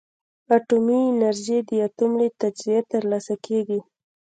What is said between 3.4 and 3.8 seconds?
کېږي.